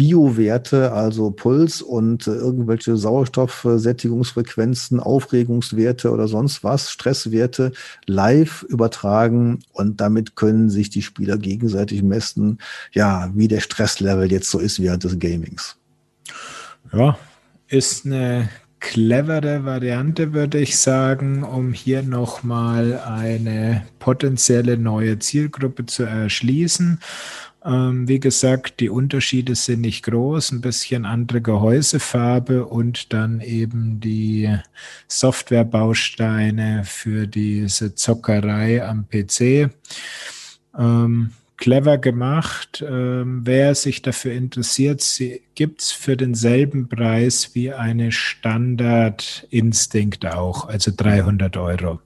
[0.00, 7.72] Biowerte, also Puls und äh, irgendwelche Sauerstoffsättigungsfrequenzen, Aufregungswerte oder sonst was, Stresswerte
[8.06, 12.60] live übertragen und damit können sich die Spieler gegenseitig messen,
[12.92, 15.76] ja, wie der Stresslevel jetzt so ist während des Gamings.
[16.94, 17.18] Ja,
[17.68, 18.48] ist eine
[18.80, 27.00] clevere Variante, würde ich sagen, um hier nochmal eine potenzielle neue Zielgruppe zu erschließen.
[27.64, 34.00] Ähm, wie gesagt, die Unterschiede sind nicht groß, ein bisschen andere Gehäusefarbe und dann eben
[34.00, 34.56] die
[35.08, 39.70] Softwarebausteine für diese Zockerei am PC.
[40.78, 42.82] Ähm, clever gemacht.
[42.86, 45.04] Ähm, wer sich dafür interessiert,
[45.54, 52.00] gibt es für denselben Preis wie eine Standard Instinct auch, also 300 Euro.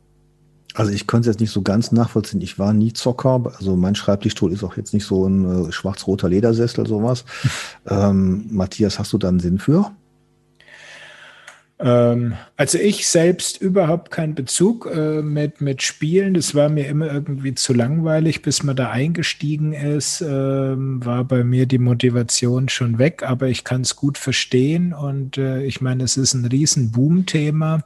[0.74, 2.40] Also ich konnte es jetzt nicht so ganz nachvollziehen.
[2.40, 3.52] Ich war nie Zocker.
[3.56, 7.24] Also mein Schreibtischstuhl ist auch jetzt nicht so ein äh, schwarz-roter Ledersessel, sowas.
[7.88, 9.92] ähm, Matthias, hast du da einen Sinn für?
[11.80, 16.34] Ähm, also ich selbst überhaupt keinen Bezug äh, mit, mit Spielen.
[16.34, 20.20] Das war mir immer irgendwie zu langweilig, bis man da eingestiegen ist.
[20.20, 24.92] Ähm, war bei mir die Motivation schon weg, aber ich kann es gut verstehen.
[24.92, 27.82] Und äh, ich meine, es ist ein riesen Boom-Thema.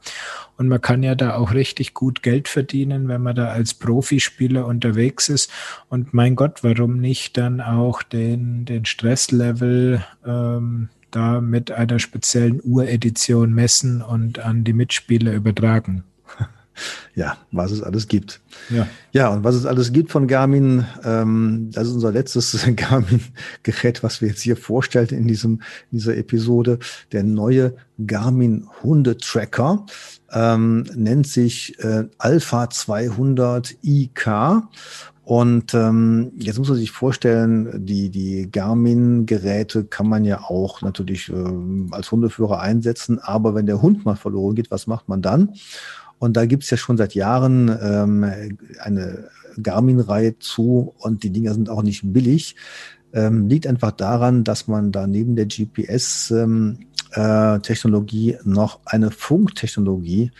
[0.57, 4.67] Und man kann ja da auch richtig gut Geld verdienen, wenn man da als Profispieler
[4.67, 5.49] unterwegs ist.
[5.87, 12.61] Und mein Gott, warum nicht dann auch den, den Stresslevel ähm, da mit einer speziellen
[12.63, 16.03] Uredition messen und an die Mitspieler übertragen.
[17.13, 18.39] Ja, was es alles gibt.
[18.69, 24.01] Ja, ja und was es alles gibt von Garmin, ähm, das ist unser letztes Garmin-Gerät,
[24.01, 26.79] was wir jetzt hier vorstellen in, diesem, in dieser Episode.
[27.11, 27.75] Der neue
[28.07, 29.85] Garmin Hundetracker
[30.31, 34.29] ähm, nennt sich äh, Alpha 200 IK
[35.29, 41.29] und ähm, jetzt muss man sich vorstellen, die, die Garmin-Geräte kann man ja auch natürlich
[41.29, 41.35] äh,
[41.91, 45.53] als Hundeführer einsetzen, aber wenn der Hund mal verloren geht, was macht man dann?
[46.17, 48.25] Und da gibt's ja schon seit Jahren ähm,
[48.79, 49.29] eine
[49.61, 52.55] Garmin-Reihe zu und die Dinger sind auch nicht billig.
[53.13, 60.31] Ähm, liegt einfach daran, dass man da neben der GPS-Technologie ähm, äh, noch eine Funktechnologie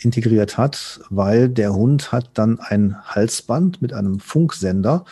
[0.00, 5.04] integriert hat, weil der Hund hat dann ein Halsband mit einem Funksender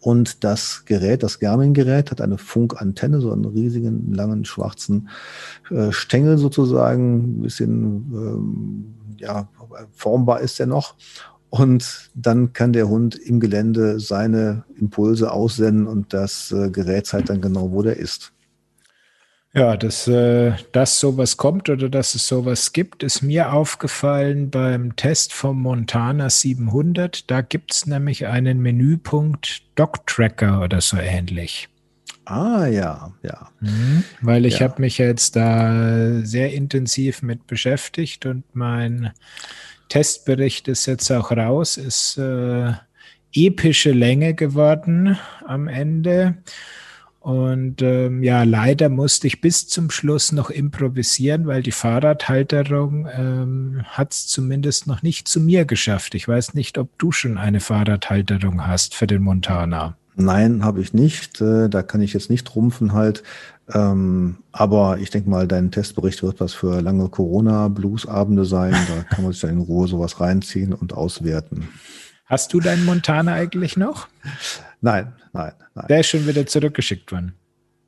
[0.00, 5.08] und das Gerät, das Garmin-Gerät, hat eine Funkantenne, so einen riesigen, langen, schwarzen
[5.70, 7.76] äh, Stängel sozusagen, ein bisschen
[8.12, 9.48] ähm, ja,
[9.92, 10.94] formbar ist er noch.
[11.50, 17.30] Und dann kann der Hund im Gelände seine Impulse aussenden und das äh, Gerät zeigt
[17.30, 18.32] dann genau, wo der ist.
[19.54, 24.94] Ja, dass, äh, dass sowas kommt oder dass es sowas gibt, ist mir aufgefallen beim
[24.96, 27.30] Test vom Montana 700.
[27.30, 31.68] Da gibt es nämlich einen Menüpunkt Dog Tracker oder so ähnlich.
[32.26, 33.48] Ah ja, ja.
[33.60, 34.68] Mhm, weil ich ja.
[34.68, 39.12] habe mich jetzt da sehr intensiv mit beschäftigt und mein
[39.88, 42.72] Testbericht ist jetzt auch raus, ist äh,
[43.32, 46.36] epische Länge geworden am Ende.
[47.20, 53.82] Und ähm, ja, leider musste ich bis zum Schluss noch improvisieren, weil die Fahrradhalterung ähm,
[53.84, 56.14] hat es zumindest noch nicht zu mir geschafft.
[56.14, 59.96] Ich weiß nicht, ob du schon eine Fahrradhalterung hast für den Montana.
[60.14, 61.40] Nein, habe ich nicht.
[61.40, 63.22] Äh, da kann ich jetzt nicht rumpfen halt.
[63.72, 68.72] Ähm, aber ich denke mal, dein Testbericht wird was für lange Corona-Blues-Abende sein.
[68.72, 71.68] Da kann man sich dann in Ruhe sowas reinziehen und auswerten.
[72.28, 74.06] Hast du deinen Montana eigentlich noch?
[74.82, 75.86] Nein, nein, nein.
[75.88, 77.32] Der ist schon wieder zurückgeschickt worden.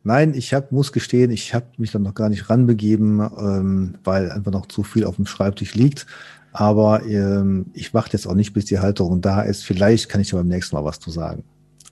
[0.03, 4.31] Nein, ich hab, muss gestehen, ich habe mich dann noch gar nicht ranbegeben, ähm, weil
[4.31, 6.07] einfach noch zu viel auf dem Schreibtisch liegt.
[6.53, 9.63] Aber ähm, ich warte jetzt auch nicht, bis die Halterung da ist.
[9.63, 11.45] Vielleicht kann ich dir beim nächsten Mal was zu sagen.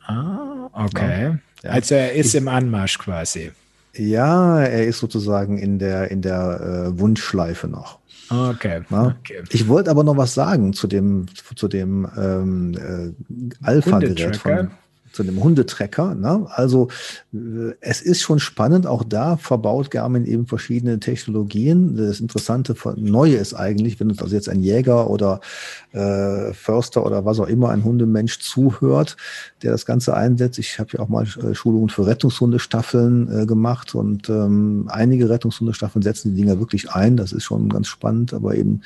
[0.07, 1.39] Ah, okay.
[1.63, 1.71] Ja.
[1.71, 3.53] Also er ist ich, im Anmarsch quasi.
[3.95, 6.61] Ja, er ist sozusagen in der, in der
[6.95, 7.99] äh, Wunschschleife noch.
[8.31, 8.83] Okay.
[8.91, 9.43] okay.
[9.51, 14.71] Ich wollte aber noch was sagen zu dem, zu dem ähm, äh, Alpha-Gerät von,
[15.19, 16.15] zu dem Hundetrecker.
[16.15, 16.47] Ne?
[16.51, 16.89] Also
[17.35, 21.97] äh, es ist schon spannend, auch da verbaut Garmin eben verschiedene Technologien.
[21.97, 25.41] Das Interessante Neue ist eigentlich, wenn uns also jetzt ein Jäger oder
[25.91, 29.17] äh, Förster oder was auch immer, ein Hundemensch zuhört,
[29.65, 30.61] der das Ganze einsetzt.
[30.61, 36.03] Ich habe ja auch mal äh, Schulungen für Rettungshundestaffeln äh, gemacht und ähm, einige Rettungshundestaffeln
[36.05, 37.17] setzen die Dinger wirklich ein.
[37.17, 38.83] Das ist schon ganz spannend, aber eben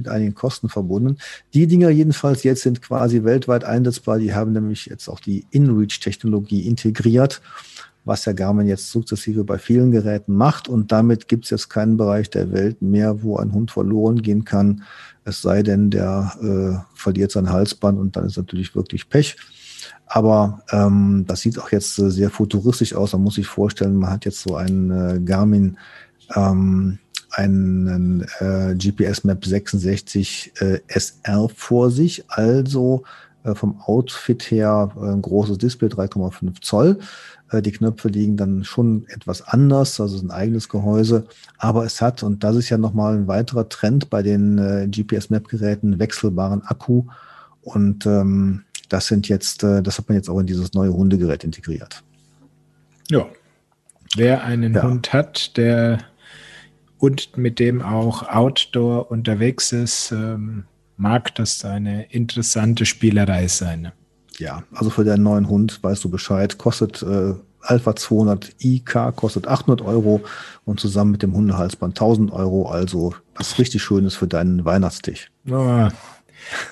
[0.00, 1.18] mit einigen Kosten verbunden.
[1.54, 4.18] Die Dinger jedenfalls jetzt sind quasi weltweit einsetzbar.
[4.18, 7.42] Die haben nämlich jetzt auch die InReach-Technologie integriert,
[8.04, 10.68] was der Garmin jetzt sukzessive bei vielen Geräten macht.
[10.68, 14.44] Und damit gibt es jetzt keinen Bereich der Welt mehr, wo ein Hund verloren gehen
[14.44, 14.84] kann.
[15.24, 19.36] Es sei denn, der äh, verliert sein Halsband und dann ist natürlich wirklich Pech.
[20.06, 23.12] Aber ähm, das sieht auch jetzt äh, sehr futuristisch aus.
[23.12, 25.76] Man muss sich vorstellen, man hat jetzt so einen äh, Garmin
[26.34, 26.98] ähm,
[27.32, 33.04] einen äh, GPS Map 66 äh, SR vor sich, also
[33.44, 36.98] äh, vom Outfit her äh, ein großes Display, 3,5 Zoll.
[37.50, 41.24] Äh, die Knöpfe liegen dann schon etwas anders, also ein eigenes Gehäuse,
[41.58, 45.30] aber es hat, und das ist ja nochmal ein weiterer Trend bei den äh, GPS
[45.30, 47.04] Map Geräten, wechselbaren Akku
[47.62, 52.02] und ähm, das sind jetzt, das hat man jetzt auch in dieses neue Hundegerät integriert.
[53.08, 53.24] Ja.
[54.16, 54.82] Wer einen ja.
[54.82, 56.00] Hund hat, der
[57.00, 60.64] und mit dem auch Outdoor unterwegs ist, ähm,
[60.96, 63.90] mag das eine interessante Spielerei sein.
[64.38, 69.48] Ja, also für deinen neuen Hund weißt du Bescheid, kostet äh, Alpha 200 IK, kostet
[69.48, 70.20] 800 Euro
[70.64, 75.30] und zusammen mit dem Hundehalsband 1000 Euro, also was richtig Schönes für deinen Weihnachtstisch.
[75.50, 75.88] Oh.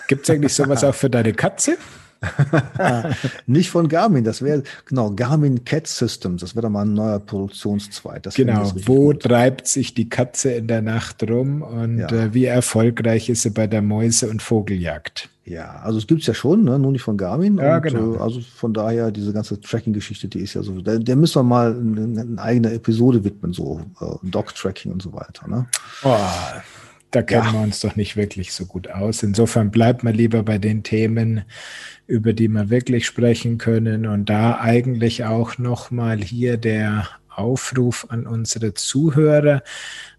[0.08, 1.76] Gibt es eigentlich sowas auch für deine Katze?
[3.46, 7.20] Nicht von Garmin, das wäre, genau, Garmin Cat Systems, das wäre doch mal ein neuer
[7.20, 8.22] Produktionszweig.
[8.22, 9.22] Das genau, wo gut.
[9.22, 12.08] treibt sich die Katze in der Nacht rum und ja.
[12.08, 15.28] äh, wie erfolgreich ist sie bei der Mäuse- und Vogeljagd?
[15.44, 16.78] Ja, also es gibt es ja schon, ne?
[16.78, 17.56] nur nicht von Garmin.
[17.56, 18.16] Ja, und, genau.
[18.16, 21.42] Äh, also von daher, diese ganze Tracking-Geschichte, die ist ja so, der, der müssen wir
[21.42, 25.48] mal eine, eine eigene Episode widmen, so äh, Dog-Tracking und so weiter.
[25.48, 25.66] Ne?
[26.02, 26.16] Oh,
[27.10, 27.52] da kennen ja.
[27.54, 29.22] wir uns doch nicht wirklich so gut aus.
[29.22, 31.42] Insofern bleibt man lieber bei den Themen,
[32.06, 34.06] über die wir wirklich sprechen können.
[34.06, 39.62] Und da eigentlich auch nochmal hier der Aufruf an unsere Zuhörer.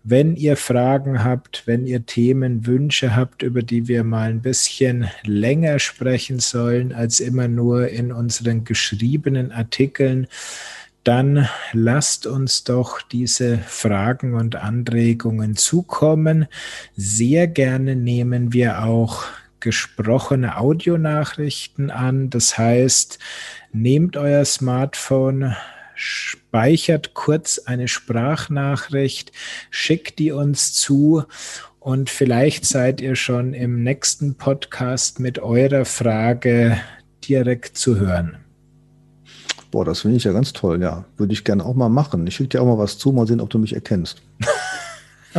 [0.04, 5.80] Wenn ihr Fragen habt, wenn ihr Themenwünsche habt, über die wir mal ein bisschen länger
[5.80, 10.28] sprechen sollen als immer nur in unseren geschriebenen Artikeln,
[11.04, 16.48] dann lasst uns doch diese Fragen und Anregungen zukommen.
[16.96, 19.26] Sehr gerne nehmen wir auch
[19.60, 22.30] gesprochene Audionachrichten an.
[22.30, 23.20] Das heißt,
[23.72, 25.56] nehmt euer Smartphone,
[25.96, 29.32] speichert kurz eine Sprachnachricht,
[29.70, 31.24] schickt die uns zu
[31.80, 36.80] und vielleicht seid ihr schon im nächsten Podcast mit eurer Frage
[37.28, 38.38] direkt zu hören.
[39.72, 41.06] Boah, das finde ich ja ganz toll, ja.
[41.18, 42.26] Würde ich gerne auch mal machen.
[42.28, 44.22] Ich schicke dir auch mal was zu, mal sehen, ob du mich erkennst.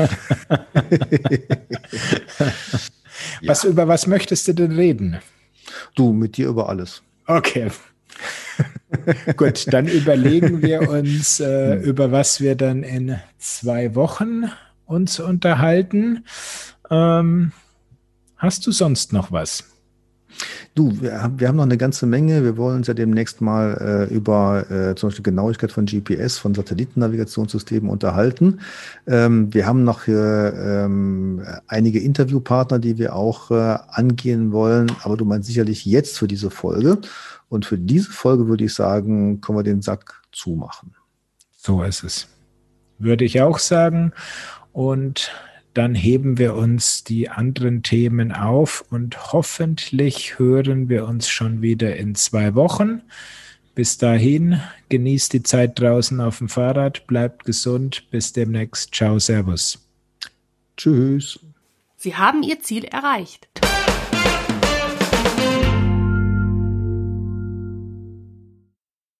[3.43, 3.69] was, ja.
[3.69, 5.19] Über was möchtest du denn reden?
[5.95, 7.03] Du, mit dir über alles.
[7.27, 7.71] Okay.
[9.37, 11.83] Gut, dann überlegen wir uns, äh, hm.
[11.83, 14.51] über was wir dann in zwei Wochen
[14.87, 16.25] uns unterhalten.
[16.91, 17.53] Ähm,
[18.37, 19.70] hast du sonst noch was?
[20.75, 22.45] Du, wir, wir, haben noch eine ganze Menge.
[22.45, 26.55] Wir wollen uns ja demnächst mal äh, über äh, zum Beispiel Genauigkeit von GPS, von
[26.55, 28.61] Satellitennavigationssystemen unterhalten.
[29.07, 34.91] Ähm, wir haben noch äh, ähm, einige Interviewpartner, die wir auch äh, angehen wollen.
[35.03, 36.99] Aber du meinst sicherlich jetzt für diese Folge.
[37.49, 40.95] Und für diese Folge würde ich sagen, können wir den Sack zumachen.
[41.57, 42.29] So ist es.
[42.99, 44.13] Würde ich auch sagen.
[44.73, 45.33] Und
[45.75, 51.97] dann heben wir uns die anderen Themen auf und hoffentlich hören wir uns schon wieder
[51.97, 53.03] in zwei Wochen.
[53.75, 58.95] Bis dahin, genießt die Zeit draußen auf dem Fahrrad, bleibt gesund, bis demnächst.
[58.95, 59.79] Ciao, Servus.
[60.77, 61.39] Tschüss.
[61.97, 63.49] Sie haben Ihr Ziel erreicht.